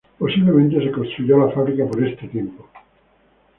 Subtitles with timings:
[0.17, 2.67] Posiblemente se construyó la fábrica por este tiempo.